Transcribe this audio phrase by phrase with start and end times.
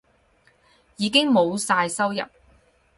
[0.97, 2.23] 已經冇晒收入